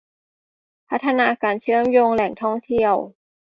[0.89, 2.95] พัฒนาการเชื่อมโยงแหล่งท่องเที่ยว